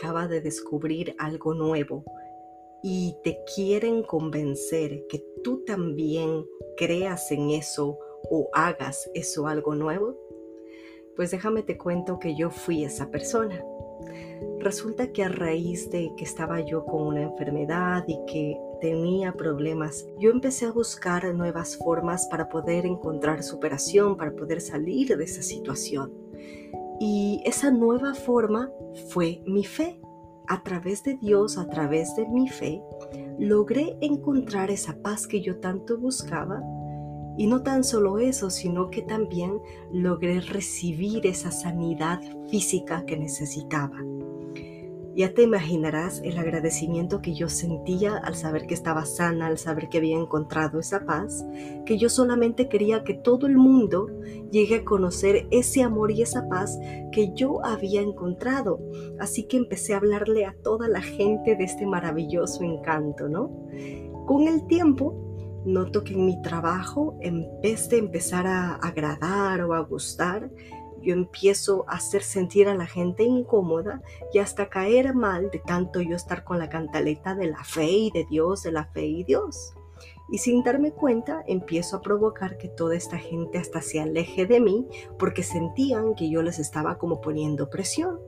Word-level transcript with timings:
Acaba 0.00 0.26
de 0.28 0.40
descubrir 0.40 1.14
algo 1.18 1.52
nuevo 1.52 2.04
y 2.82 3.16
te 3.22 3.38
quieren 3.54 4.02
convencer 4.02 5.06
que 5.08 5.22
tú 5.44 5.62
también 5.66 6.46
creas 6.78 7.30
en 7.30 7.50
eso 7.50 7.98
o 8.30 8.48
hagas 8.54 9.10
eso 9.14 9.46
algo 9.46 9.74
nuevo? 9.74 10.16
Pues 11.16 11.30
déjame 11.30 11.62
te 11.62 11.76
cuento 11.76 12.18
que 12.18 12.34
yo 12.34 12.48
fui 12.48 12.82
esa 12.82 13.10
persona. 13.10 13.62
Resulta 14.60 15.12
que 15.12 15.22
a 15.22 15.28
raíz 15.28 15.90
de 15.90 16.10
que 16.16 16.24
estaba 16.24 16.60
yo 16.60 16.86
con 16.86 17.08
una 17.08 17.22
enfermedad 17.22 18.04
y 18.08 18.18
que 18.26 18.58
tenía 18.80 19.34
problemas, 19.34 20.06
yo 20.18 20.30
empecé 20.30 20.64
a 20.64 20.72
buscar 20.72 21.34
nuevas 21.34 21.76
formas 21.76 22.26
para 22.30 22.48
poder 22.48 22.86
encontrar 22.86 23.42
superación, 23.42 24.16
para 24.16 24.32
poder 24.32 24.62
salir 24.62 25.14
de 25.14 25.24
esa 25.24 25.42
situación. 25.42 26.10
Y 27.02 27.40
esa 27.46 27.70
nueva 27.70 28.12
forma 28.14 28.70
fue 29.08 29.42
mi 29.46 29.64
fe. 29.64 29.98
A 30.48 30.62
través 30.62 31.02
de 31.02 31.16
Dios, 31.16 31.56
a 31.56 31.66
través 31.68 32.14
de 32.14 32.28
mi 32.28 32.46
fe, 32.48 32.82
logré 33.38 33.96
encontrar 34.02 34.70
esa 34.70 35.00
paz 35.00 35.26
que 35.26 35.40
yo 35.40 35.60
tanto 35.60 35.96
buscaba. 35.96 36.60
Y 37.38 37.46
no 37.46 37.62
tan 37.62 37.84
solo 37.84 38.18
eso, 38.18 38.50
sino 38.50 38.90
que 38.90 39.00
también 39.00 39.60
logré 39.90 40.40
recibir 40.40 41.26
esa 41.26 41.50
sanidad 41.50 42.20
física 42.50 43.06
que 43.06 43.16
necesitaba. 43.16 43.96
Ya 45.20 45.34
te 45.34 45.42
imaginarás 45.42 46.22
el 46.24 46.38
agradecimiento 46.38 47.20
que 47.20 47.34
yo 47.34 47.50
sentía 47.50 48.16
al 48.16 48.34
saber 48.34 48.66
que 48.66 48.72
estaba 48.72 49.04
sana, 49.04 49.48
al 49.48 49.58
saber 49.58 49.90
que 49.90 49.98
había 49.98 50.16
encontrado 50.16 50.80
esa 50.80 51.04
paz, 51.04 51.44
que 51.84 51.98
yo 51.98 52.08
solamente 52.08 52.70
quería 52.70 53.04
que 53.04 53.12
todo 53.12 53.46
el 53.46 53.58
mundo 53.58 54.08
llegue 54.50 54.76
a 54.76 54.84
conocer 54.86 55.46
ese 55.50 55.82
amor 55.82 56.10
y 56.10 56.22
esa 56.22 56.48
paz 56.48 56.78
que 57.12 57.34
yo 57.34 57.62
había 57.62 58.00
encontrado. 58.00 58.80
Así 59.18 59.46
que 59.46 59.58
empecé 59.58 59.92
a 59.92 59.98
hablarle 59.98 60.46
a 60.46 60.56
toda 60.64 60.88
la 60.88 61.02
gente 61.02 61.54
de 61.54 61.64
este 61.64 61.84
maravilloso 61.84 62.64
encanto, 62.64 63.28
¿no? 63.28 63.50
Con 64.26 64.48
el 64.48 64.66
tiempo, 64.68 65.62
noto 65.66 66.02
que 66.02 66.14
en 66.14 66.24
mi 66.24 66.40
trabajo, 66.40 67.18
en 67.20 67.46
vez 67.60 67.90
de 67.90 67.98
empezar 67.98 68.46
a 68.46 68.76
agradar 68.76 69.60
o 69.64 69.74
a 69.74 69.80
gustar, 69.80 70.50
yo 71.02 71.14
empiezo 71.14 71.84
a 71.88 71.96
hacer 71.96 72.22
sentir 72.22 72.68
a 72.68 72.74
la 72.74 72.86
gente 72.86 73.24
incómoda 73.24 74.02
y 74.32 74.38
hasta 74.38 74.68
caer 74.68 75.14
mal 75.14 75.50
de 75.50 75.58
tanto 75.58 76.00
yo 76.00 76.16
estar 76.16 76.44
con 76.44 76.58
la 76.58 76.68
cantaleta 76.68 77.34
de 77.34 77.48
la 77.48 77.64
fe 77.64 77.90
y 77.90 78.10
de 78.10 78.24
Dios, 78.24 78.62
de 78.62 78.72
la 78.72 78.84
fe 78.86 79.06
y 79.06 79.24
Dios. 79.24 79.74
Y 80.30 80.38
sin 80.38 80.62
darme 80.62 80.92
cuenta, 80.92 81.42
empiezo 81.46 81.96
a 81.96 82.02
provocar 82.02 82.56
que 82.56 82.68
toda 82.68 82.94
esta 82.94 83.18
gente 83.18 83.58
hasta 83.58 83.82
se 83.82 84.00
aleje 84.00 84.46
de 84.46 84.60
mí 84.60 84.86
porque 85.18 85.42
sentían 85.42 86.14
que 86.14 86.30
yo 86.30 86.42
les 86.42 86.58
estaba 86.58 86.98
como 86.98 87.20
poniendo 87.20 87.68
presión. 87.68 88.20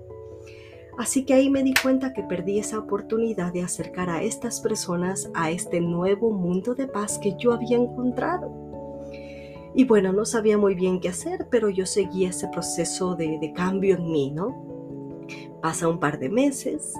Así 0.98 1.24
que 1.24 1.34
ahí 1.34 1.48
me 1.48 1.62
di 1.62 1.72
cuenta 1.74 2.12
que 2.12 2.22
perdí 2.22 2.58
esa 2.58 2.78
oportunidad 2.78 3.52
de 3.52 3.62
acercar 3.62 4.10
a 4.10 4.22
estas 4.22 4.60
personas 4.60 5.30
a 5.34 5.50
este 5.50 5.80
nuevo 5.80 6.30
mundo 6.30 6.74
de 6.74 6.86
paz 6.86 7.18
que 7.18 7.34
yo 7.38 7.52
había 7.52 7.76
encontrado. 7.76 8.71
Y 9.74 9.84
bueno, 9.84 10.12
no 10.12 10.24
sabía 10.24 10.58
muy 10.58 10.74
bien 10.74 11.00
qué 11.00 11.08
hacer, 11.08 11.48
pero 11.50 11.70
yo 11.70 11.86
seguía 11.86 12.28
ese 12.30 12.48
proceso 12.48 13.14
de, 13.14 13.52
cambio 13.54 13.96
en 13.96 14.10
mí, 14.10 14.30
¿no? 14.30 15.26
Pasa 15.62 15.88
un 15.88 15.98
par 15.98 16.18
de 16.18 16.28
meses 16.28 16.94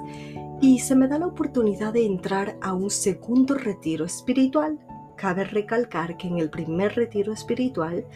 y 0.60 0.78
se 0.78 0.94
me 0.94 1.08
da 1.08 1.18
la 1.18 1.26
oportunidad 1.26 1.92
de 1.92 2.06
entrar 2.06 2.56
a 2.62 2.72
un 2.72 2.90
segundo 2.90 3.54
retiro 3.54 4.04
espiritual. 4.04 4.78
Cabe 5.16 5.44
recalcar 5.44 6.16
que 6.16 6.28
en 6.28 6.38
el 6.38 6.48
primer 6.48 6.94
retiro 6.94 7.32
espiritual 7.32 8.06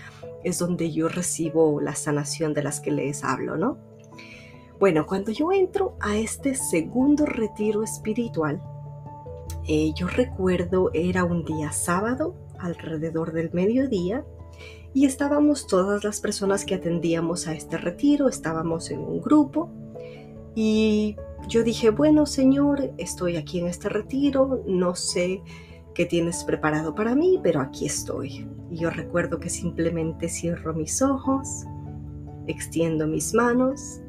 es 0.42 0.58
donde 0.58 0.90
yo 0.90 1.08
recibo 1.08 1.80
la 1.80 1.94
sanación 1.94 2.54
de 2.54 2.62
las 2.62 2.80
que 2.80 2.92
les 2.92 3.24
hablo, 3.24 3.56
¿no? 3.56 3.78
Bueno, 4.78 5.06
cuando 5.06 5.32
yo 5.32 5.52
entro 5.52 5.96
a 6.00 6.16
este 6.16 6.54
segundo 6.54 7.26
retiro 7.26 7.82
espiritual, 7.82 8.62
eh, 9.68 9.92
yo 9.94 10.06
recuerdo 10.06 10.90
era 10.94 11.24
un 11.24 11.44
día 11.44 11.72
sábado, 11.72 12.34
alrededor 12.58 13.32
del 13.32 13.50
mediodía, 13.52 14.24
y 14.96 15.04
estábamos 15.04 15.66
todas 15.66 16.04
las 16.04 16.22
personas 16.22 16.64
que 16.64 16.74
atendíamos 16.74 17.46
a 17.48 17.52
este 17.52 17.76
retiro, 17.76 18.30
estábamos 18.30 18.90
en 18.90 19.00
un 19.00 19.20
grupo 19.20 19.68
y 20.54 21.16
yo 21.48 21.62
dije, 21.62 21.90
bueno 21.90 22.24
Señor, 22.24 22.94
estoy 22.96 23.36
aquí 23.36 23.58
en 23.58 23.66
este 23.66 23.90
retiro, 23.90 24.64
no 24.66 24.94
sé 24.94 25.42
qué 25.94 26.06
tienes 26.06 26.44
preparado 26.44 26.94
para 26.94 27.14
mí, 27.14 27.38
pero 27.42 27.60
aquí 27.60 27.84
estoy. 27.84 28.48
Y 28.70 28.78
yo 28.78 28.88
recuerdo 28.88 29.38
que 29.38 29.50
simplemente 29.50 30.30
cierro 30.30 30.72
mis 30.72 31.02
ojos, 31.02 31.66
extiendo 32.46 33.06
mis 33.06 33.34
manos 33.34 34.00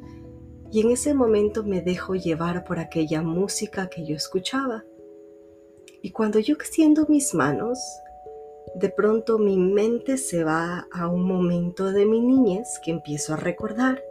y 0.72 0.80
en 0.80 0.92
ese 0.92 1.14
momento 1.14 1.66
me 1.66 1.82
dejo 1.82 2.16
llevar 2.16 2.64
por 2.64 2.80
aquella 2.80 3.22
música 3.22 3.90
que 3.90 4.06
yo 4.06 4.16
escuchaba. 4.16 4.86
Y 6.02 6.12
cuando 6.12 6.40
yo 6.40 6.54
extiendo 6.54 7.06
mis 7.10 7.34
manos, 7.34 7.78
de 8.80 8.90
pronto 8.90 9.40
mi 9.40 9.58
mente 9.58 10.18
se 10.18 10.44
va 10.44 10.88
a 10.92 11.08
un 11.08 11.24
momento 11.24 11.92
de 11.92 12.06
mi 12.06 12.22
niñez 12.22 12.80
que 12.84 12.92
empiezo 12.92 13.34
a 13.34 13.38
recordar. 13.38 14.04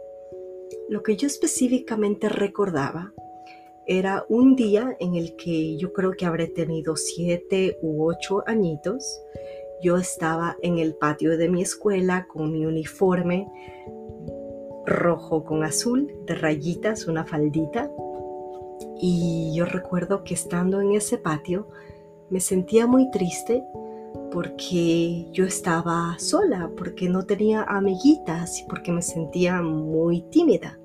Lo 0.89 1.03
que 1.03 1.15
yo 1.15 1.25
específicamente 1.25 2.27
recordaba 2.27 3.13
era 3.85 4.25
un 4.27 4.57
día 4.57 4.97
en 4.99 5.15
el 5.15 5.37
que 5.37 5.77
yo 5.77 5.93
creo 5.93 6.11
que 6.11 6.25
habré 6.25 6.47
tenido 6.47 6.97
siete 6.97 7.79
u 7.81 8.03
ocho 8.05 8.43
añitos. 8.45 9.21
Yo 9.81 9.95
estaba 9.95 10.57
en 10.61 10.79
el 10.79 10.95
patio 10.95 11.37
de 11.37 11.47
mi 11.47 11.61
escuela 11.61 12.27
con 12.27 12.51
mi 12.51 12.65
uniforme 12.65 13.47
rojo 14.85 15.45
con 15.45 15.63
azul 15.63 16.13
de 16.25 16.35
rayitas, 16.35 17.07
una 17.07 17.23
faldita. 17.23 17.89
Y 18.99 19.53
yo 19.55 19.63
recuerdo 19.63 20.25
que 20.25 20.33
estando 20.33 20.81
en 20.81 20.91
ese 20.91 21.17
patio 21.17 21.69
me 22.29 22.41
sentía 22.41 22.85
muy 22.85 23.09
triste 23.11 23.63
porque 24.31 25.27
yo 25.31 25.45
estaba 25.45 26.15
sola, 26.19 26.69
porque 26.77 27.09
no 27.09 27.25
tenía 27.25 27.63
amiguitas 27.63 28.59
y 28.59 28.65
porque 28.65 28.91
me 28.91 29.01
sentía 29.01 29.61
muy 29.61 30.21
tímida. 30.29 30.77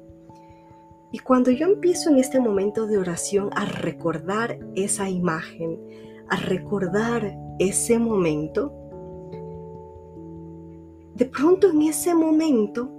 Y 1.10 1.18
cuando 1.18 1.50
yo 1.50 1.66
empiezo 1.66 2.10
en 2.10 2.18
este 2.18 2.40
momento 2.40 2.86
de 2.86 2.98
oración 2.98 3.50
a 3.54 3.66
recordar 3.66 4.58
esa 4.74 5.10
imagen, 5.10 5.78
a 6.28 6.36
recordar 6.36 7.36
ese 7.58 7.98
momento, 7.98 8.72
de 11.14 11.26
pronto 11.26 11.70
en 11.70 11.82
ese 11.82 12.14
momento 12.14 12.90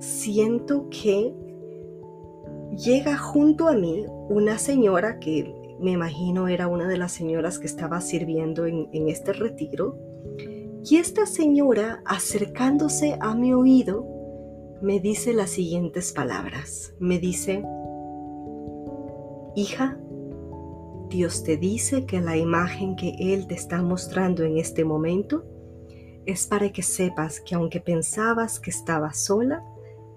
siento 0.00 0.88
que 0.90 1.34
llega 2.76 3.16
junto 3.16 3.68
a 3.68 3.72
mí 3.72 4.04
una 4.28 4.58
señora 4.58 5.18
que 5.18 5.63
me 5.80 5.92
imagino 5.92 6.48
era 6.48 6.68
una 6.68 6.88
de 6.88 6.96
las 6.96 7.12
señoras 7.12 7.58
que 7.58 7.66
estaba 7.66 8.00
sirviendo 8.00 8.66
en, 8.66 9.08
este 9.08 9.32
retiro, 9.32 9.98
y 10.84 10.96
esta 10.96 11.26
señora, 11.26 12.02
acercándose 12.04 13.16
a 13.20 13.34
mi 13.34 13.52
oído, 13.54 14.06
me 14.82 15.00
dice 15.00 15.32
las 15.32 15.50
siguientes 15.50 16.12
palabras. 16.12 16.94
Me 16.98 17.18
dice, 17.18 17.64
hija, 19.56 19.98
Dios 21.08 21.42
te 21.42 21.56
dice 21.56 22.04
que 22.04 22.20
la 22.20 22.36
imagen 22.36 22.96
que 22.96 23.16
Él 23.18 23.46
te 23.46 23.54
está 23.54 23.82
mostrando 23.82 24.42
en 24.42 24.58
este 24.58 24.84
momento 24.84 25.44
es 26.26 26.46
para 26.46 26.70
que 26.70 26.82
sepas 26.82 27.40
que 27.40 27.54
aunque 27.54 27.80
pensabas 27.80 28.60
que 28.60 28.70
estabas 28.70 29.18
sola, 29.18 29.62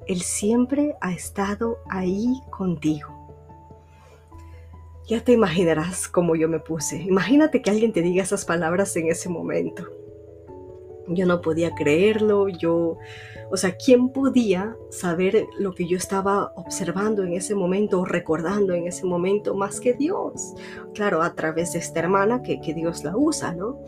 Él 0.06 0.22
siempre 0.22 0.96
ha 1.02 1.14
estado 1.14 1.78
ahí 1.90 2.42
contigo. 2.50 3.17
Ya 5.08 5.22
te 5.24 5.32
imaginarás 5.32 6.10
cómo 6.10 6.36
yo 6.36 6.50
me 6.50 6.60
puse. 6.60 6.98
Imagínate 6.98 7.62
que 7.62 7.70
alguien 7.70 7.94
te 7.94 8.02
diga 8.02 8.24
esas 8.24 8.44
palabras 8.44 8.94
en 8.98 9.08
ese 9.08 9.30
momento. 9.30 9.88
Yo 11.08 11.26
no 11.26 11.40
podía 11.40 11.74
creerlo, 11.76 12.50
yo, 12.50 12.98
o 13.50 13.58
sea, 13.58 13.76
¿quién 13.76 14.10
podía 14.10 14.76
saber 14.90 15.48
lo 15.60 15.74
que 15.74 15.88
yo 15.88 15.98
estaba 15.98 16.52
observando 16.56 17.24
en 17.24 17.34
ese 17.34 17.56
momento 17.56 18.02
o 18.02 18.06
recordando 18.06 18.74
en 18.74 18.88
ese 18.88 19.06
momento 19.06 19.56
más 19.56 19.80
que 19.80 19.94
Dios? 19.94 20.54
Claro, 20.94 21.22
a 21.22 21.34
través 21.34 21.74
de 21.74 21.80
esta 21.80 22.00
hermana 22.00 22.42
que, 22.42 22.60
que 22.60 22.74
Dios 22.74 23.04
la 23.04 23.16
usa, 23.16 23.54
¿no? 23.54 23.80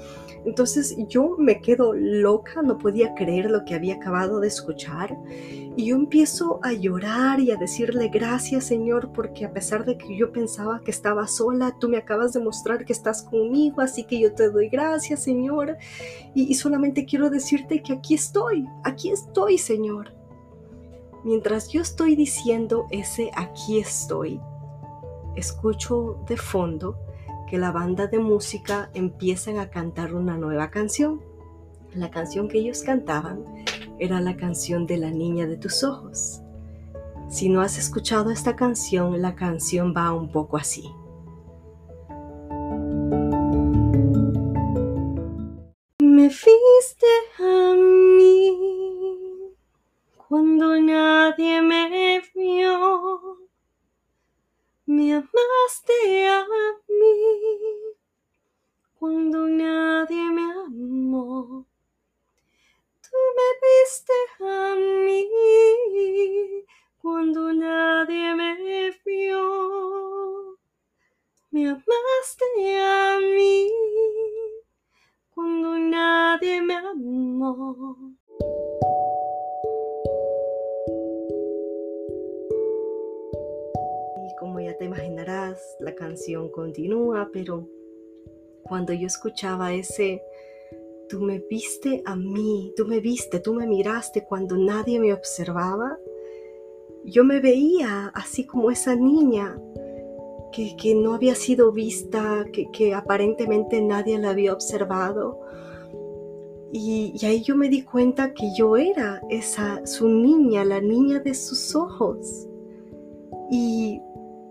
Entonces 0.46 0.96
yo 1.10 1.36
me 1.38 1.62
quedo 1.62 1.94
loca, 1.94 2.62
no 2.62 2.78
podía 2.78 3.14
creer 3.14 3.52
lo 3.52 3.66
que 3.66 3.76
había 3.76 3.96
acabado 3.96 4.40
de 4.40 4.48
escuchar 4.48 5.18
y 5.76 5.86
yo 5.86 5.96
empiezo 5.96 6.60
a 6.64 6.72
llorar 6.72 7.40
y 7.40 7.52
a 7.52 7.58
decirle 7.58 8.10
gracias 8.10 8.66
Señor 8.66 9.12
porque 9.14 9.46
a 9.46 9.52
pesar 9.52 9.86
de 9.86 9.98
que 9.98 10.16
yo 10.18 10.32
pensaba 10.32 10.82
que 10.82 10.92
estaba 10.92 11.28
sola, 11.28 11.76
tú 11.80 11.90
me 11.90 11.98
acabas 11.98 12.34
de 12.34 12.40
mostrar 12.40 12.86
que 12.86 12.94
estás 12.94 13.24
conmigo, 13.24 13.82
así 13.82 14.04
que 14.04 14.20
yo 14.20 14.34
te 14.34 14.50
doy 14.50 14.70
gracias 14.70 15.24
Señor 15.24 15.78
y, 16.34 16.44
y 16.44 16.54
solamente 16.56 17.06
quiero 17.06 17.30
decirte 17.30 17.82
que 17.84 17.94
aquí 17.94 18.14
estoy, 18.14 18.66
aquí 18.84 19.12
estoy 19.12 19.49
Señor. 19.58 20.14
Mientras 21.24 21.70
yo 21.70 21.82
estoy 21.82 22.16
diciendo 22.16 22.86
ese 22.92 23.32
aquí 23.36 23.80
estoy, 23.80 24.40
escucho 25.36 26.18
de 26.28 26.38
fondo 26.38 26.98
que 27.50 27.58
la 27.58 27.72
banda 27.72 28.08
de 28.08 28.20
música 28.20 28.90
empiezan 28.94 29.58
a 29.58 29.70
cantar 29.70 30.14
una 30.14 30.38
nueva 30.38 30.70
canción. 30.70 31.22
La 31.94 32.12
canción 32.12 32.48
que 32.48 32.60
ellos 32.60 32.84
cantaban 32.84 33.44
era 33.98 34.22
la 34.22 34.38
canción 34.38 34.86
de 34.86 34.98
la 34.98 35.10
niña 35.10 35.48
de 35.48 35.58
tus 35.58 35.84
ojos. 35.84 36.42
Si 37.30 37.50
no 37.50 37.62
has 37.62 37.78
escuchado 37.78 38.32
esta 38.32 38.56
canción, 38.56 39.22
la 39.22 39.36
canción 39.36 39.94
va 39.96 40.14
un 40.14 40.32
poco 40.32 40.58
así. 40.58 40.90
Me 46.00 46.28
viste 46.28 47.08
a 47.40 47.76
como 84.40 84.60
ya 84.60 84.78
te 84.78 84.86
imaginarás, 84.86 85.60
la 85.80 85.94
canción 85.96 86.50
continúa, 86.50 87.30
pero 87.32 87.68
cuando 88.64 88.94
yo 88.94 89.08
escuchaba 89.08 89.74
ese, 89.74 90.22
tú 91.10 91.20
me 91.22 91.40
viste 91.50 92.02
a 92.06 92.16
mí, 92.16 92.74
tú 92.78 92.86
me 92.86 93.00
viste, 93.00 93.40
tú 93.40 93.54
me 93.54 93.68
miraste 93.68 94.26
cuando 94.26 94.56
nadie 94.58 95.00
me 95.00 95.14
observaba, 95.14 95.98
yo 97.04 97.24
me 97.24 97.40
veía 97.40 98.12
así 98.14 98.46
como 98.46 98.72
esa 98.72 98.96
niña 98.96 99.60
que, 100.52 100.76
que 100.76 100.96
no 100.96 101.14
había 101.14 101.36
sido 101.36 101.72
vista, 101.72 102.46
que, 102.52 102.70
que, 102.72 102.94
aparentemente 102.94 103.82
nadie 103.82 104.18
la 104.18 104.32
había 104.32 104.54
observado. 104.54 105.40
Y, 106.72 107.14
ahí 107.26 107.42
yo 107.42 107.56
me 107.56 107.70
di 107.70 107.84
cuenta 107.84 108.34
que 108.34 108.52
yo 108.56 108.78
era 108.78 109.22
esa, 109.30 109.86
su 109.86 110.08
niña, 110.08 110.64
la 110.66 110.82
niña 110.82 111.20
de 111.20 111.34
sus 111.34 111.76
ojos. 111.76 112.48
Y 113.52 114.02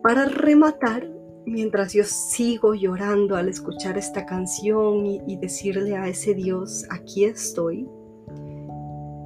para 0.08 0.24
rematar, 0.24 1.06
mientras 1.44 1.92
yo 1.92 2.02
sigo 2.02 2.72
llorando 2.72 3.36
al 3.36 3.46
escuchar 3.46 3.98
esta 3.98 4.24
canción 4.24 5.04
y, 5.04 5.36
decirle 5.36 5.98
a 5.98 6.08
ese 6.08 6.32
Dios, 6.32 6.86
aquí 6.88 7.26
estoy, 7.26 7.86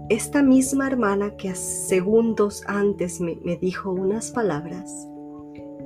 esta 0.09 0.43
misma 0.43 0.89
hermana 0.89 1.37
que 1.37 1.55
segundos 1.55 2.65
antes 2.67 3.21
me, 3.21 3.37
me 3.45 3.57
dijo 3.59 3.93
unas 3.93 4.33
palabras, 4.33 5.09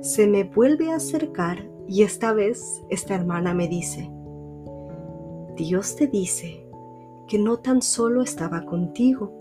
se 0.01 0.25
me 0.25 0.45
vuelve 0.45 0.91
a 0.91 0.95
acercar 0.95 1.69
y 1.87 2.01
esta 2.01 2.33
vez 2.33 2.81
esta 2.89 3.13
hermana 3.13 3.53
me 3.53 3.67
dice, 3.67 4.09
Dios 5.57 5.95
te 5.95 6.07
dice 6.07 6.67
que 7.27 7.37
no 7.37 7.57
tan 7.57 7.83
solo 7.83 8.23
estaba 8.23 8.65
contigo, 8.65 9.31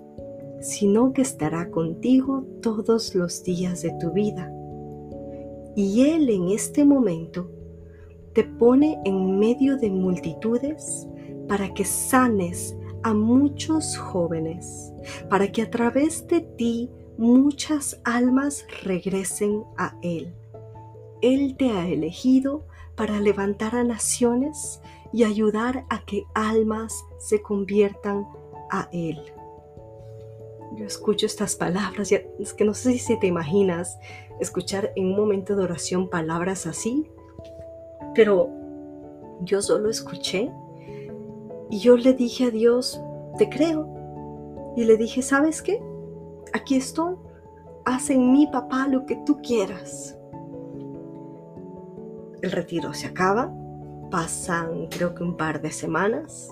sino 0.61 1.15
que 1.15 1.23
estará 1.23 1.71
contigo 1.71 2.45
todos 2.61 3.15
los 3.15 3.43
días 3.43 3.81
de 3.81 3.97
tu 3.99 4.13
vida. 4.13 4.53
Y 5.77 6.09
Él 6.09 6.31
en 6.31 6.49
este 6.49 6.85
momento 6.87 7.51
te 8.33 8.45
pone 8.45 8.99
en 9.05 9.39
medio 9.39 9.77
de 9.77 9.91
multitudes 9.91 11.07
para 11.47 11.73
que 11.75 11.85
sanes 11.85 12.75
a 13.03 13.13
muchos 13.13 13.97
jóvenes, 13.97 14.93
para 15.29 15.53
que 15.53 15.63
a 15.63 15.71
través 15.71 16.27
de 16.27 16.41
ti 16.41 16.91
muchas 17.19 18.01
almas 18.05 18.67
regresen 18.83 19.65
a 19.77 19.97
Él. 20.03 20.35
Él 21.21 21.57
te 21.59 21.71
ha 21.71 21.87
elegido 21.87 22.67
para 22.97 23.21
levantar 23.21 23.77
a 23.77 23.85
naciones 23.85 24.81
y 25.13 25.25
ayudar 25.25 25.85
a 25.91 26.05
que 26.05 26.25
almas 26.35 27.05
se 27.19 27.43
conviertan 27.43 28.27
a 28.71 28.89
Él. 28.93 29.21
Yo 30.77 30.85
escucho 30.85 31.25
estas 31.25 31.57
palabras, 31.57 32.13
es 32.13 32.55
que 32.55 32.65
no 32.65 32.75
sé 32.75 32.99
si 32.99 33.19
te 33.19 33.27
imaginas 33.27 33.99
escuchar 34.41 34.93
en 34.95 35.07
un 35.07 35.17
momento 35.17 35.57
de 35.57 35.65
oración 35.65 36.11
palabras 36.11 36.67
así, 36.67 37.11
pero 38.15 38.51
yo 39.41 39.63
solo 39.63 39.89
escuché 39.89 40.53
y 41.71 41.79
yo 41.79 41.97
le 41.97 42.13
dije 42.13 42.45
a 42.45 42.51
Dios, 42.51 43.01
te 43.39 43.49
creo. 43.49 43.89
Y 44.77 44.85
le 44.85 44.97
dije, 44.97 45.23
¿sabes 45.23 45.63
qué? 45.63 45.83
Aquí 46.53 46.77
estoy. 46.77 47.17
Haz 47.85 48.11
en 48.11 48.33
mí, 48.33 48.47
papá, 48.53 48.87
lo 48.89 49.07
que 49.07 49.17
tú 49.25 49.41
quieras. 49.41 50.19
El 52.43 52.53
retiro 52.53 52.93
se 52.93 53.07
acaba, 53.07 53.53
pasan 54.11 54.89
creo 54.89 55.15
que 55.15 55.23
un 55.23 55.37
par 55.37 55.63
de 55.63 55.71
semanas 55.71 56.51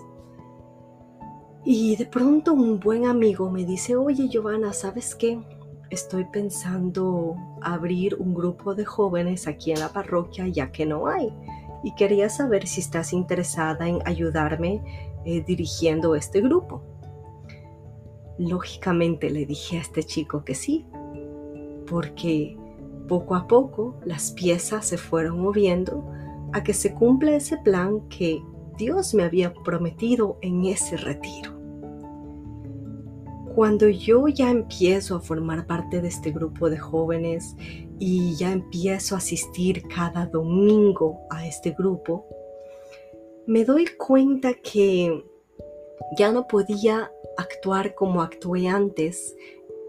y 1.64 1.96
de 1.96 2.04
pronto 2.06 2.52
un 2.52 2.78
buen 2.78 3.06
amigo 3.06 3.50
me 3.50 3.64
dice, 3.64 3.96
oye 3.96 4.28
Giovanna, 4.28 4.72
¿sabes 4.72 5.14
qué? 5.14 5.40
Estoy 5.90 6.24
pensando 6.26 7.36
abrir 7.62 8.16
un 8.16 8.34
grupo 8.34 8.74
de 8.74 8.84
jóvenes 8.84 9.46
aquí 9.46 9.72
en 9.72 9.80
la 9.80 9.90
parroquia 9.90 10.46
ya 10.48 10.72
que 10.72 10.84
no 10.84 11.06
hay 11.06 11.32
y 11.82 11.94
quería 11.94 12.28
saber 12.28 12.66
si 12.66 12.80
estás 12.80 13.12
interesada 13.12 13.88
en 13.88 13.98
ayudarme 14.06 14.82
eh, 15.24 15.42
dirigiendo 15.46 16.14
este 16.14 16.40
grupo. 16.40 16.82
Lógicamente 18.38 19.30
le 19.30 19.46
dije 19.46 19.78
a 19.78 19.80
este 19.80 20.02
chico 20.02 20.44
que 20.44 20.54
sí, 20.54 20.86
porque 21.86 22.56
poco 23.06 23.36
a 23.36 23.46
poco 23.46 24.00
las 24.04 24.32
piezas 24.32 24.86
se 24.86 24.98
fueron 24.98 25.40
moviendo 25.40 26.10
a 26.52 26.62
que 26.62 26.74
se 26.74 26.94
cumpla 26.94 27.36
ese 27.36 27.58
plan 27.58 28.08
que 28.08 28.42
Dios 28.76 29.14
me 29.14 29.22
había 29.22 29.52
prometido 29.52 30.38
en 30.40 30.64
ese 30.64 30.96
retiro. 30.96 31.53
Cuando 33.54 33.88
yo 33.88 34.26
ya 34.26 34.50
empiezo 34.50 35.14
a 35.14 35.20
formar 35.20 35.66
parte 35.66 36.00
de 36.00 36.08
este 36.08 36.32
grupo 36.32 36.68
de 36.68 36.76
jóvenes 36.76 37.54
y 38.00 38.34
ya 38.36 38.50
empiezo 38.50 39.14
a 39.14 39.18
asistir 39.18 39.86
cada 39.86 40.26
domingo 40.26 41.20
a 41.30 41.46
este 41.46 41.70
grupo, 41.70 42.26
me 43.46 43.64
doy 43.64 43.86
cuenta 43.96 44.54
que 44.54 45.24
ya 46.18 46.32
no 46.32 46.48
podía 46.48 47.12
actuar 47.36 47.94
como 47.94 48.22
actué 48.22 48.66
antes 48.66 49.36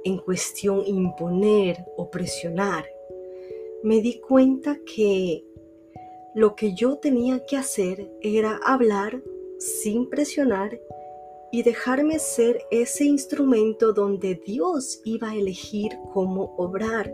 en 0.04 0.20
cuestión 0.20 0.84
imponer 0.86 1.84
o 1.98 2.12
presionar. 2.12 2.86
Me 3.84 4.00
di 4.00 4.20
cuenta 4.20 4.78
que 4.86 5.44
lo 6.36 6.56
que 6.56 6.76
yo 6.76 6.98
tenía 6.98 7.44
que 7.46 7.58
hacer 7.58 8.12
era 8.22 8.60
hablar 8.64 9.24
sin 9.58 10.08
presionar 10.08 10.80
y 11.56 11.64
dejarme 11.64 12.20
ser 12.20 12.66
ese 12.70 13.06
instrumento 13.06 13.94
donde 13.94 14.36
Dios 14.46 15.00
iba 15.06 15.30
a 15.30 15.36
elegir 15.36 15.98
cómo 16.14 16.54
obrar. 16.58 17.10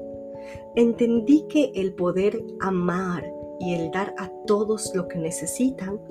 Entendí 0.76 1.46
que 1.48 1.72
el 1.76 1.94
poder 1.94 2.42
amar 2.60 3.24
y 3.60 3.76
el 3.76 3.92
dar 3.92 4.16
a 4.18 4.32
todos 4.48 4.94
lo 4.96 5.08
que 5.08 5.20
necesitan 5.20 6.02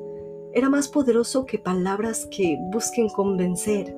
era 0.53 0.69
más 0.69 0.87
poderoso 0.87 1.45
que 1.45 1.59
palabras 1.59 2.29
que 2.31 2.57
busquen 2.71 3.09
convencer. 3.09 3.97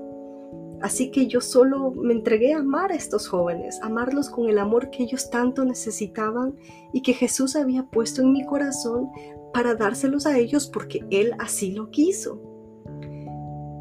Así 0.80 1.10
que 1.10 1.26
yo 1.26 1.42
solo 1.42 1.90
me 1.90 2.14
entregué 2.14 2.54
a 2.54 2.60
amar 2.60 2.90
a 2.90 2.96
estos 2.96 3.28
jóvenes, 3.28 3.82
amarlos 3.82 4.30
con 4.30 4.48
el 4.48 4.58
amor 4.58 4.88
que 4.88 5.02
ellos 5.02 5.28
tanto 5.28 5.62
necesitaban 5.66 6.56
y 6.94 7.02
que 7.02 7.12
Jesús 7.12 7.54
había 7.54 7.82
puesto 7.82 8.22
en 8.22 8.32
mi 8.32 8.46
corazón 8.46 9.10
para 9.52 9.74
dárselos 9.74 10.24
a 10.24 10.38
ellos 10.38 10.66
porque 10.68 11.04
Él 11.10 11.34
así 11.38 11.72
lo 11.72 11.90
quiso. 11.90 12.51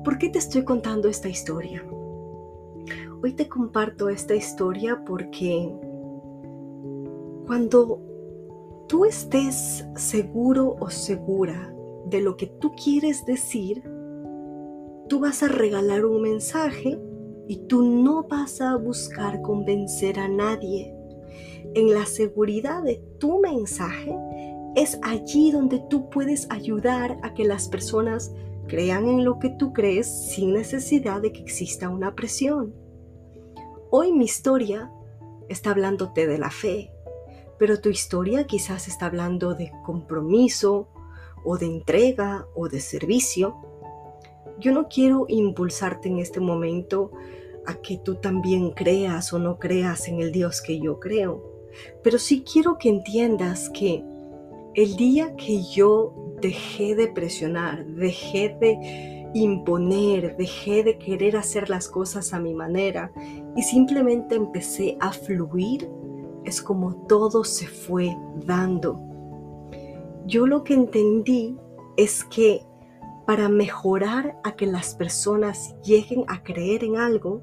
¿Por 0.03 0.17
qué 0.17 0.29
te 0.29 0.39
estoy 0.39 0.63
contando 0.63 1.07
esta 1.07 1.29
historia? 1.29 1.85
Hoy 3.21 3.33
te 3.33 3.47
comparto 3.47 4.09
esta 4.09 4.33
historia 4.33 5.03
porque 5.05 5.71
cuando 7.45 8.01
tú 8.87 9.05
estés 9.05 9.85
seguro 9.95 10.75
o 10.79 10.89
segura 10.89 11.71
de 12.07 12.19
lo 12.21 12.35
que 12.35 12.47
tú 12.47 12.71
quieres 12.71 13.25
decir, 13.25 13.83
tú 15.07 15.19
vas 15.19 15.43
a 15.43 15.49
regalar 15.49 16.03
un 16.05 16.23
mensaje 16.23 16.99
y 17.47 17.57
tú 17.67 17.83
no 17.83 18.23
vas 18.23 18.59
a 18.59 18.77
buscar 18.77 19.43
convencer 19.43 20.19
a 20.19 20.27
nadie. 20.27 20.95
En 21.75 21.93
la 21.93 22.07
seguridad 22.07 22.81
de 22.81 23.03
tu 23.19 23.39
mensaje 23.39 24.17
es 24.75 24.97
allí 25.03 25.51
donde 25.51 25.79
tú 25.91 26.09
puedes 26.09 26.49
ayudar 26.49 27.19
a 27.21 27.35
que 27.35 27.43
las 27.43 27.67
personas 27.67 28.33
crean 28.71 29.05
en 29.09 29.25
lo 29.25 29.37
que 29.37 29.49
tú 29.49 29.73
crees 29.73 30.07
sin 30.07 30.53
necesidad 30.53 31.21
de 31.21 31.33
que 31.33 31.41
exista 31.41 31.89
una 31.89 32.15
presión. 32.15 32.73
Hoy 33.89 34.13
mi 34.13 34.23
historia 34.23 34.89
está 35.49 35.71
hablándote 35.71 36.25
de 36.25 36.37
la 36.37 36.49
fe, 36.49 36.89
pero 37.59 37.81
tu 37.81 37.89
historia 37.89 38.45
quizás 38.45 38.87
está 38.87 39.07
hablando 39.07 39.55
de 39.55 39.73
compromiso 39.83 40.87
o 41.43 41.57
de 41.57 41.65
entrega 41.65 42.47
o 42.55 42.69
de 42.69 42.79
servicio. 42.79 43.57
Yo 44.57 44.71
no 44.71 44.87
quiero 44.87 45.25
impulsarte 45.27 46.07
en 46.07 46.19
este 46.19 46.39
momento 46.39 47.11
a 47.67 47.75
que 47.75 47.97
tú 47.97 48.15
también 48.15 48.71
creas 48.71 49.33
o 49.33 49.39
no 49.39 49.59
creas 49.59 50.07
en 50.07 50.21
el 50.21 50.31
Dios 50.31 50.61
que 50.61 50.79
yo 50.79 50.97
creo, 50.97 51.43
pero 52.01 52.17
sí 52.17 52.45
quiero 52.49 52.77
que 52.77 52.87
entiendas 52.87 53.69
que 53.69 54.01
el 54.75 54.95
día 54.95 55.35
que 55.35 55.61
yo 55.61 56.20
dejé 56.41 56.95
de 56.95 57.07
presionar, 57.07 57.85
dejé 57.85 58.55
de 58.59 59.29
imponer, 59.33 60.35
dejé 60.37 60.83
de 60.83 60.97
querer 60.97 61.37
hacer 61.37 61.69
las 61.69 61.87
cosas 61.87 62.33
a 62.33 62.39
mi 62.39 62.53
manera 62.53 63.11
y 63.55 63.63
simplemente 63.63 64.35
empecé 64.35 64.97
a 64.99 65.11
fluir, 65.11 65.89
es 66.43 66.61
como 66.61 67.05
todo 67.07 67.43
se 67.43 67.67
fue 67.67 68.15
dando. 68.45 68.99
Yo 70.25 70.47
lo 70.47 70.63
que 70.63 70.73
entendí 70.73 71.57
es 71.97 72.23
que 72.25 72.65
para 73.25 73.47
mejorar 73.49 74.37
a 74.43 74.55
que 74.55 74.65
las 74.65 74.95
personas 74.95 75.75
lleguen 75.83 76.25
a 76.27 76.43
creer 76.43 76.83
en 76.83 76.97
algo, 76.97 77.41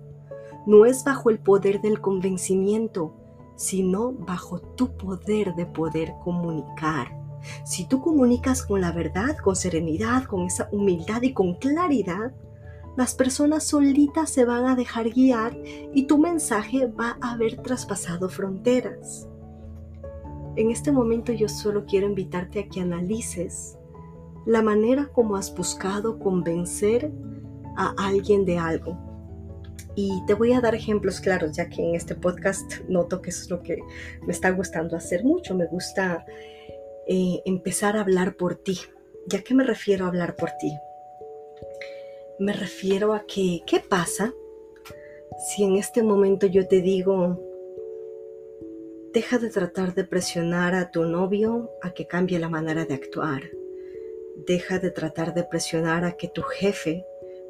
no 0.67 0.85
es 0.85 1.05
bajo 1.05 1.31
el 1.31 1.39
poder 1.39 1.81
del 1.81 2.01
convencimiento, 2.01 3.15
sino 3.57 4.13
bajo 4.13 4.61
tu 4.61 4.97
poder 4.97 5.55
de 5.55 5.67
poder 5.67 6.13
comunicar. 6.23 7.18
Si 7.65 7.85
tú 7.87 8.01
comunicas 8.01 8.63
con 8.63 8.81
la 8.81 8.93
verdad, 8.93 9.37
con 9.37 9.57
serenidad, 9.57 10.25
con 10.25 10.47
esa 10.47 10.69
humildad 10.73 11.23
y 11.23 11.33
con 11.33 11.55
claridad, 11.55 12.33
las 12.97 13.15
personas 13.15 13.65
solitas 13.65 14.29
se 14.31 14.45
van 14.45 14.67
a 14.67 14.75
dejar 14.75 15.11
guiar 15.11 15.57
y 15.95 16.07
tu 16.07 16.19
mensaje 16.19 16.87
va 16.87 17.17
a 17.21 17.33
haber 17.33 17.57
traspasado 17.63 18.29
fronteras. 18.29 19.29
En 20.57 20.73
este 20.73 20.91
momento 20.91 21.33
yo 21.33 21.49
solo 21.49 21.87
quiero 21.87 22.09
invitarte 22.09 22.59
a 22.59 22.69
que 22.69 22.81
analices 22.81 23.79
la 24.47 24.63
manera 24.63 25.07
como 25.13 25.37
has 25.37 25.55
buscado 25.55 26.19
convencer 26.19 27.13
a 27.77 27.95
alguien 27.99 28.45
de 28.45 28.59
algo. 28.59 28.99
Y 29.95 30.25
te 30.27 30.35
voy 30.35 30.53
a 30.53 30.61
dar 30.61 30.75
ejemplos 30.75 31.21
claros, 31.21 31.57
ya 31.57 31.69
que 31.69 31.83
en 31.83 31.95
este 31.95 32.15
podcast 32.15 32.81
noto 32.89 33.23
que 33.23 33.31
es 33.31 33.49
lo 33.51 33.63
que 33.63 33.79
me 34.27 34.33
está 34.33 34.51
gustando 34.51 34.97
hacer 34.97 35.25
mucho. 35.25 35.55
Me 35.55 35.67
gusta 35.67 36.25
eh, 37.09 37.41
empezar 37.47 37.97
a 37.97 38.03
hablar 38.03 38.37
por 38.37 38.57
ti. 38.57 38.79
¿Ya 39.27 39.43
qué 39.43 39.55
me 39.55 39.65
refiero 39.65 40.05
a 40.05 40.09
hablar 40.09 40.37
por 40.37 40.51
ti? 40.61 40.77
Me 42.39 42.53
refiero 42.53 43.15
a 43.15 43.25
que, 43.27 43.63
¿qué 43.67 43.81
pasa 43.81 44.33
si 45.49 45.65
en 45.65 45.77
este 45.77 46.03
momento 46.03 46.47
yo 46.47 46.69
te 46.69 46.83
digo, 46.83 47.41
deja 49.13 49.39
de 49.39 49.49
tratar 49.49 49.95
de 49.95 50.05
presionar 50.05 50.75
a 50.75 50.91
tu 50.91 51.05
novio 51.05 51.71
a 51.83 51.95
que 51.95 52.07
cambie 52.07 52.39
la 52.39 52.49
manera 52.49 52.85
de 52.85 52.95
actuar? 52.95 53.43
Deja 54.47 54.79
de 54.79 54.91
tratar 54.91 55.35
de 55.35 55.45
presionar 55.45 56.05
a 56.05 56.13
que 56.13 56.29
tu 56.29 56.43
jefe 56.43 57.05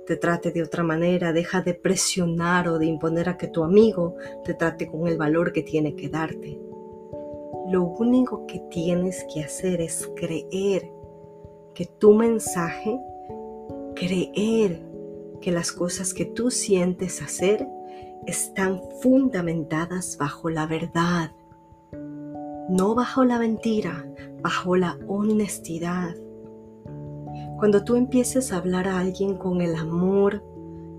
te 0.06 0.16
trate 0.16 0.52
de 0.52 0.62
otra 0.62 0.82
manera, 0.82 1.32
deja 1.32 1.60
de 1.60 1.74
presionar 1.74 2.68
o 2.68 2.78
de 2.78 2.86
imponer 2.86 3.28
a 3.28 3.36
que 3.36 3.48
tu 3.48 3.62
amigo 3.62 4.16
te 4.44 4.54
trate 4.54 4.86
con 4.86 5.06
el 5.06 5.18
valor 5.18 5.52
que 5.52 5.62
tiene 5.62 5.96
que 5.96 6.08
darte. 6.08 6.58
Lo 7.68 7.84
único 7.84 8.46
que 8.46 8.60
tienes 8.70 9.24
que 9.32 9.42
hacer 9.42 9.80
es 9.80 10.10
creer 10.16 10.90
que 11.74 11.86
tu 11.86 12.14
mensaje, 12.14 13.00
creer 13.94 14.82
que 15.40 15.52
las 15.52 15.72
cosas 15.72 16.14
que 16.14 16.24
tú 16.24 16.50
sientes 16.50 17.22
hacer 17.22 17.66
están 18.26 18.80
fundamentadas 19.00 20.16
bajo 20.18 20.50
la 20.50 20.66
verdad, 20.66 21.32
no 22.68 22.94
bajo 22.94 23.24
la 23.24 23.38
mentira, 23.38 24.06
bajo 24.42 24.76
la 24.76 24.98
honestidad. 25.06 26.14
Cuando 27.58 27.84
tú 27.84 27.96
empieces 27.96 28.52
a 28.52 28.58
hablar 28.58 28.86
a 28.88 28.98
alguien 28.98 29.36
con 29.36 29.60
el 29.60 29.74
amor, 29.74 30.42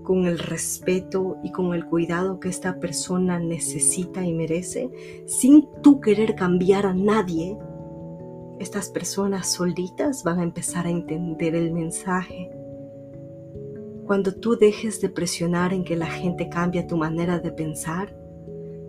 con 0.02 0.26
el 0.26 0.38
respeto 0.38 1.38
y 1.42 1.52
con 1.52 1.74
el 1.74 1.86
cuidado 1.86 2.40
que 2.40 2.48
esta 2.48 2.80
persona 2.80 3.38
necesita 3.38 4.24
y 4.24 4.32
merece, 4.32 4.90
sin 5.26 5.68
tú 5.82 6.00
querer 6.00 6.34
cambiar 6.34 6.86
a 6.86 6.94
nadie, 6.94 7.56
estas 8.58 8.90
personas 8.90 9.48
solitas 9.48 10.22
van 10.22 10.40
a 10.40 10.42
empezar 10.42 10.86
a 10.86 10.90
entender 10.90 11.54
el 11.54 11.72
mensaje. 11.72 12.50
Cuando 14.06 14.34
tú 14.34 14.56
dejes 14.56 15.00
de 15.00 15.08
presionar 15.08 15.72
en 15.72 15.84
que 15.84 15.96
la 15.96 16.06
gente 16.06 16.48
cambie 16.48 16.82
tu 16.82 16.96
manera 16.96 17.38
de 17.38 17.52
pensar, 17.52 18.14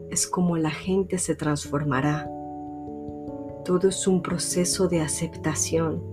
es 0.10 0.28
como 0.28 0.58
la 0.58 0.72
gente 0.72 1.18
se 1.20 1.36
transformará. 1.36 2.30
Todo 3.64 3.88
es 3.88 4.08
un 4.08 4.22
proceso 4.22 4.88
de 4.88 5.02
aceptación 5.02 6.11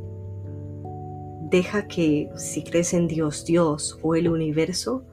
Deja 1.50 1.88
que, 1.88 2.28
si 2.36 2.62
crees 2.62 2.92
en 2.92 3.08
Dios, 3.08 3.46
Dios 3.46 3.98
o 4.02 4.14
el 4.14 4.28
universo, 4.28 5.04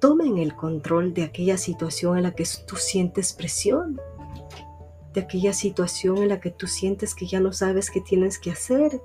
tomen 0.00 0.38
el 0.38 0.54
control 0.54 1.12
de 1.12 1.24
aquella 1.24 1.58
situación 1.58 2.16
en 2.16 2.22
la 2.22 2.32
que 2.32 2.44
tú 2.66 2.76
sientes 2.76 3.34
presión, 3.34 4.00
de 5.12 5.20
aquella 5.20 5.52
situación 5.52 6.18
en 6.18 6.28
la 6.30 6.40
que 6.40 6.50
tú 6.50 6.66
sientes 6.66 7.14
que 7.14 7.26
ya 7.26 7.40
no 7.40 7.52
sabes 7.52 7.90
qué 7.90 8.00
tienes 8.00 8.38
que 8.38 8.50
hacer, 8.50 9.02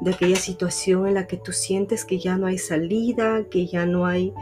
de 0.00 0.10
aquella 0.10 0.36
situación 0.36 1.06
en 1.06 1.14
la 1.14 1.26
que 1.26 1.36
tú 1.36 1.52
sientes 1.52 2.04
que 2.06 2.18
ya 2.18 2.38
no 2.38 2.46
hay 2.46 2.56
salida, 2.56 3.44
que 3.50 3.66
ya 3.66 3.84
no 3.84 4.06
hay 4.06 4.32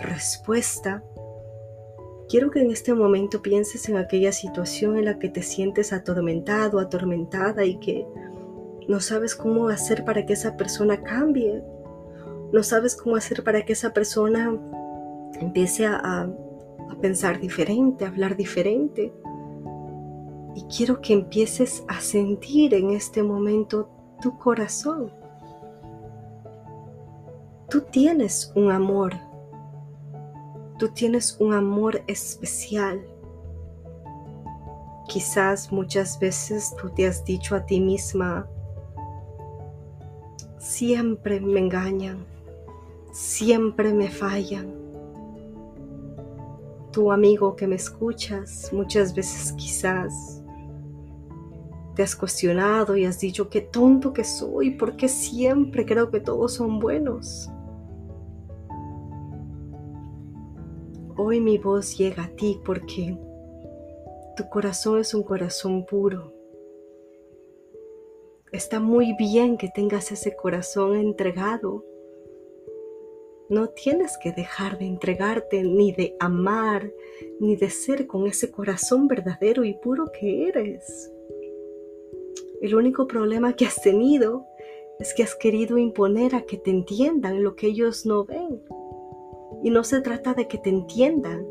respuesta. 0.00 1.02
Quiero 2.28 2.50
que 2.50 2.60
en 2.60 2.70
este 2.70 2.92
momento 2.92 3.40
pienses 3.40 3.88
en 3.88 3.96
aquella 3.96 4.32
situación 4.32 4.98
en 4.98 5.06
la 5.06 5.18
que 5.18 5.28
te 5.28 5.42
sientes 5.42 5.92
atormentado, 5.92 6.78
atormentada 6.78 7.64
y 7.64 7.76
que 7.76 8.06
no 8.88 9.00
sabes 9.00 9.34
cómo 9.34 9.68
hacer 9.68 10.04
para 10.04 10.26
que 10.26 10.34
esa 10.34 10.56
persona 10.56 11.02
cambie. 11.02 11.62
No 12.52 12.62
sabes 12.62 12.96
cómo 12.96 13.16
hacer 13.16 13.42
para 13.42 13.64
que 13.64 13.72
esa 13.72 13.92
persona 13.92 14.56
empiece 15.40 15.86
a, 15.86 16.30
pensar 17.00 17.40
diferente, 17.40 18.04
a 18.04 18.08
hablar 18.08 18.36
diferente. 18.36 19.12
Y 20.54 20.62
quiero 20.64 21.00
que 21.00 21.12
empieces 21.12 21.84
a 21.88 22.00
sentir 22.00 22.74
en 22.74 22.90
este 22.90 23.22
momento 23.22 23.88
tu 24.20 24.38
corazón. 24.38 25.10
Tú 27.68 27.80
tienes 27.80 28.52
un 28.54 28.70
amor. 28.70 29.14
Tú 30.78 30.88
tienes 30.88 31.36
un 31.40 31.54
amor 31.54 32.02
especial. 32.06 33.04
Quizás 35.08 35.72
muchas 35.72 36.18
veces 36.18 36.74
tú 36.80 36.90
te 36.90 37.06
has 37.06 37.24
dicho 37.24 37.54
a 37.54 37.66
ti 37.66 37.80
misma, 37.80 38.48
siempre 40.64 41.40
me 41.40 41.60
engañan, 41.60 42.24
siempre 43.12 43.92
me 43.92 44.08
fallan. 44.08 44.72
Tu 46.90 47.12
amigo 47.12 47.54
que 47.54 47.66
me 47.66 47.76
escuchas, 47.76 48.70
muchas 48.72 49.14
veces 49.14 49.52
quizás 49.52 50.42
te 51.94 52.02
has 52.02 52.16
cuestionado 52.16 52.96
y 52.96 53.04
has 53.04 53.20
dicho 53.20 53.50
qué 53.50 53.60
tonto 53.60 54.14
que 54.14 54.24
soy, 54.24 54.70
porque 54.70 55.06
siempre 55.06 55.84
creo 55.84 56.10
que 56.10 56.20
todos 56.20 56.54
son 56.54 56.78
buenos. 56.78 57.50
Hoy 61.16 61.40
mi 61.40 61.58
voz 61.58 61.96
llega 61.98 62.24
a 62.24 62.28
ti 62.28 62.58
porque 62.64 63.18
tu 64.36 64.48
corazón 64.48 64.98
es 64.98 65.12
un 65.14 65.22
corazón 65.22 65.84
puro 65.84 66.33
Está 68.54 68.78
muy 68.78 69.14
bien 69.14 69.56
que 69.56 69.68
tengas 69.68 70.12
ese 70.12 70.36
corazón 70.36 70.94
entregado, 70.94 71.84
No 73.48 73.70
tienes 73.70 74.16
que 74.22 74.30
dejar 74.30 74.78
de 74.78 74.86
entregarte, 74.86 75.64
ni 75.64 75.90
de 75.90 76.14
amar, 76.20 76.88
ni 77.40 77.56
de 77.56 77.68
ser 77.68 78.06
con 78.06 78.28
ese 78.28 78.52
corazón 78.52 79.08
verdadero 79.08 79.64
y 79.64 79.74
puro 79.74 80.04
que 80.12 80.46
eres. 80.46 81.12
El 82.62 82.76
único 82.76 83.08
problema 83.08 83.56
que 83.56 83.66
has 83.66 83.82
tenido 83.82 84.46
es 85.00 85.12
que 85.14 85.24
has 85.24 85.34
querido 85.34 85.76
imponer 85.76 86.36
a 86.36 86.42
que 86.42 86.56
te 86.56 86.70
entiendan 86.70 87.42
lo 87.42 87.56
que 87.56 87.66
ellos 87.66 88.06
no 88.06 88.24
ven. 88.24 88.62
Y 89.64 89.70
no 89.70 89.82
se 89.82 90.00
trata 90.00 90.32
de 90.32 90.46
que 90.46 90.58
te 90.58 90.70
entiendan, 90.70 91.44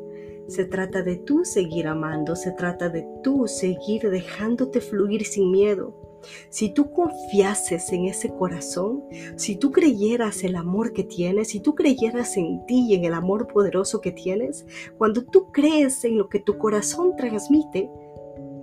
se 0.48 0.64
trata 0.64 1.04
de 1.04 1.18
tú 1.18 1.44
seguir 1.44 1.86
amando, 1.88 2.38
se 2.38 2.54
trata 2.54 2.88
de 2.88 3.06
tú 3.24 3.46
seguir 3.50 4.10
dejándote 4.10 4.80
fluir 4.80 5.26
sin 5.26 5.52
miedo, 5.52 6.03
si 6.50 6.70
tú 6.70 6.92
confiases 6.92 7.92
en 7.92 8.06
ese 8.06 8.30
corazón, 8.30 9.04
si 9.36 9.56
tú 9.56 9.72
creyeras 9.72 10.44
el 10.44 10.56
amor 10.56 10.94
que 10.94 11.04
tienes, 11.04 11.50
si 11.50 11.60
tú 11.60 11.76
creyeras 11.76 12.38
en 12.38 12.66
ti 12.66 12.88
y 12.90 12.96
en 12.96 13.06
el 13.06 13.14
amor 13.14 13.48
poderoso 13.48 14.02
que 14.02 14.12
tienes, 14.12 14.66
cuando 14.98 15.24
tú 15.24 15.52
crees 15.52 16.04
en 16.06 16.18
lo 16.18 16.30
que 16.30 16.40
tu 16.40 16.58
corazón 16.58 17.16
transmite, 17.16 17.90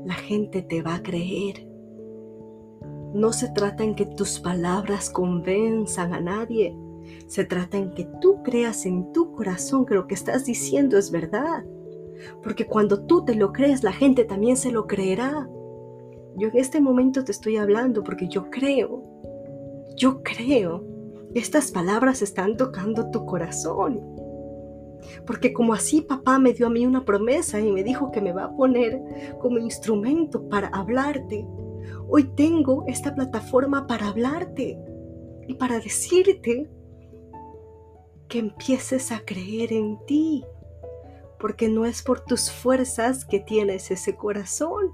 la 0.05 0.15
gente 0.15 0.63
te 0.63 0.83
va 0.83 0.97
a 0.97 1.03
creer. 1.03 1.67
No 3.13 3.33
se 3.33 3.51
trata 3.51 3.83
en 3.83 3.95
que 3.95 4.07
tus 4.07 4.39
palabras 4.39 5.11
convenzan 5.11 6.15
a 6.15 6.21
nadie, 6.21 6.77
se 7.27 7.45
trata 7.45 7.77
en 7.77 7.91
que 7.93 8.09
tú 8.21 8.43
creas 8.43 8.87
en 8.87 9.13
tu 9.13 9.33
corazón 9.33 9.85
que 9.85 9.95
lo 9.95 10.07
que 10.07 10.15
estás 10.15 10.45
diciendo 10.45 10.97
es 10.97 11.11
verdad. 11.11 11.65
Porque 12.43 12.67
cuando 12.67 13.05
tú 13.07 13.25
te 13.25 13.35
lo 13.35 13.53
crees, 13.53 13.83
la 13.83 13.93
gente 13.93 14.25
también 14.25 14.57
se 14.57 14.71
lo 14.71 14.87
creerá. 14.87 15.49
Yo 16.37 16.49
en 16.49 16.57
este 16.57 16.81
momento 16.81 17.25
te 17.25 17.33
estoy 17.33 17.57
hablando 17.57 18.03
porque 18.03 18.29
yo 18.29 18.51
creo, 18.51 19.05
yo 19.97 20.23
creo 20.23 20.85
estas 21.35 21.71
palabras 21.71 22.23
están 22.23 22.57
tocando 22.57 23.11
tu 23.11 23.25
corazón. 23.25 24.01
Porque 25.27 25.53
como 25.53 25.73
así 25.73 26.01
papá 26.03 26.39
me 26.39 26.53
dio 26.53 26.67
a 26.67 26.71
mí 26.71 26.87
una 26.87 27.05
promesa 27.05 27.61
y 27.61 27.71
me 27.71 27.83
dijo 27.83 28.11
que 28.11 28.21
me 28.21 28.33
va 28.33 28.45
a 28.45 28.57
poner 28.57 29.01
como 29.41 29.59
instrumento 29.59 30.49
para 30.49 30.69
hablarte, 30.69 31.47
hoy 32.09 32.25
tengo 32.35 32.85
esta 32.87 33.15
plataforma 33.15 33.87
para 33.87 34.09
hablarte 34.09 34.79
y 35.47 35.55
para 35.55 35.79
decirte 35.79 36.69
que 38.29 38.39
empieces 38.39 39.11
a 39.11 39.21
creer 39.25 39.73
en 39.73 39.99
ti, 40.07 40.45
porque 41.39 41.69
no 41.69 41.85
es 41.87 42.03
por 42.03 42.21
tus 42.21 42.51
fuerzas 42.51 43.25
que 43.25 43.41
tienes 43.41 43.91
ese 43.91 44.17
corazón, 44.17 44.93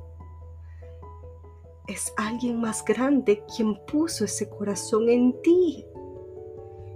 es 1.86 2.12
alguien 2.16 2.60
más 2.60 2.84
grande 2.84 3.42
quien 3.54 3.76
puso 3.86 4.24
ese 4.24 4.48
corazón 4.48 5.08
en 5.08 5.40
ti. 5.42 5.84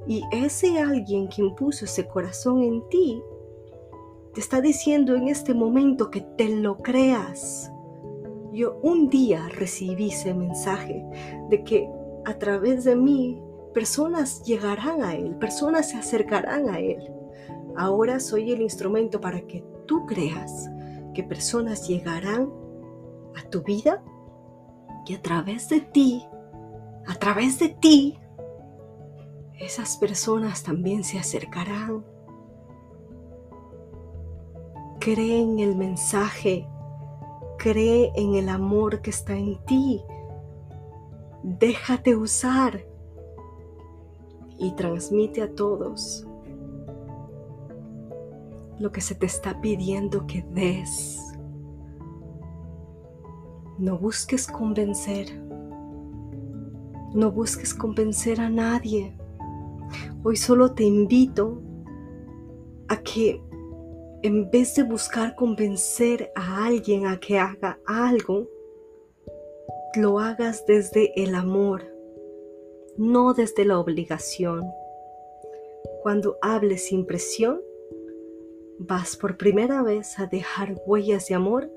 Y 0.06 0.22
ese 0.32 0.78
alguien 0.78 1.28
quien 1.28 1.54
puso 1.54 1.84
ese 1.84 2.06
corazón 2.08 2.62
en 2.62 2.88
ti 2.88 3.22
te 4.34 4.40
está 4.40 4.60
diciendo 4.60 5.14
en 5.16 5.28
este 5.28 5.54
momento 5.54 6.10
que 6.10 6.20
te 6.20 6.48
lo 6.48 6.78
creas. 6.78 7.70
Yo 8.52 8.78
un 8.82 9.08
día 9.08 9.48
recibí 9.48 10.08
ese 10.08 10.34
mensaje 10.34 11.04
de 11.48 11.62
que 11.64 11.88
a 12.24 12.34
través 12.38 12.84
de 12.84 12.96
mí 12.96 13.40
personas 13.74 14.42
llegarán 14.44 15.02
a 15.02 15.14
Él, 15.14 15.36
personas 15.36 15.90
se 15.90 15.96
acercarán 15.96 16.68
a 16.68 16.80
Él. 16.80 16.98
Ahora 17.76 18.18
soy 18.18 18.52
el 18.52 18.62
instrumento 18.62 19.20
para 19.20 19.40
que 19.42 19.64
tú 19.86 20.06
creas 20.06 20.68
que 21.14 21.22
personas 21.22 21.88
llegarán 21.88 22.52
a 23.36 23.48
tu 23.50 23.62
vida 23.62 24.02
y 25.06 25.14
a 25.14 25.22
través 25.22 25.68
de 25.68 25.80
ti, 25.80 26.24
a 27.06 27.14
través 27.14 27.58
de 27.58 27.70
ti, 27.70 28.18
esas 29.58 29.96
personas 29.96 30.62
también 30.62 31.04
se 31.04 31.18
acercarán. 31.18 32.04
Cree 35.00 35.42
en 35.42 35.58
el 35.58 35.76
mensaje, 35.76 36.66
cree 37.58 38.12
en 38.16 38.34
el 38.34 38.48
amor 38.48 39.02
que 39.02 39.10
está 39.10 39.34
en 39.34 39.62
ti. 39.64 40.02
Déjate 41.42 42.16
usar 42.16 42.86
y 44.58 44.72
transmite 44.72 45.42
a 45.42 45.54
todos 45.54 46.26
lo 48.78 48.92
que 48.92 49.00
se 49.00 49.14
te 49.14 49.26
está 49.26 49.60
pidiendo 49.60 50.26
que 50.26 50.42
des. 50.42 51.29
No 53.80 53.96
busques 53.96 54.46
convencer. 54.46 55.34
No 57.14 57.32
busques 57.32 57.72
convencer 57.72 58.38
a 58.38 58.50
nadie. 58.50 59.16
Hoy 60.22 60.36
solo 60.36 60.74
te 60.74 60.84
invito 60.84 61.62
a 62.88 63.00
que 63.02 63.40
en 64.22 64.50
vez 64.50 64.74
de 64.74 64.82
buscar 64.82 65.34
convencer 65.34 66.30
a 66.34 66.66
alguien 66.66 67.06
a 67.06 67.18
que 67.18 67.38
haga 67.38 67.80
algo, 67.86 68.50
lo 69.96 70.18
hagas 70.18 70.66
desde 70.66 71.14
el 71.16 71.34
amor, 71.34 71.82
no 72.98 73.32
desde 73.32 73.64
la 73.64 73.78
obligación. 73.78 74.62
Cuando 76.02 76.36
hables 76.42 76.84
sin 76.84 77.06
presión, 77.06 77.62
vas 78.78 79.16
por 79.16 79.38
primera 79.38 79.82
vez 79.82 80.18
a 80.18 80.26
dejar 80.26 80.74
huellas 80.84 81.28
de 81.28 81.34
amor 81.34 81.72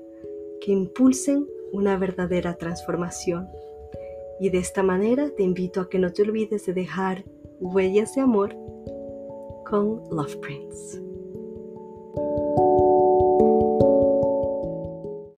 que 0.60 0.70
impulsen 0.70 1.48
una 1.74 1.98
verdadera 1.98 2.54
transformación. 2.56 3.48
Y 4.40 4.50
de 4.50 4.58
esta 4.58 4.82
manera 4.82 5.30
te 5.36 5.42
invito 5.42 5.80
a 5.80 5.88
que 5.88 5.98
no 5.98 6.12
te 6.12 6.22
olvides 6.22 6.66
de 6.66 6.72
dejar 6.72 7.24
huellas 7.60 8.14
de 8.14 8.20
amor 8.20 8.54
con 9.66 10.02
Love 10.10 10.36
Prince. 10.36 11.13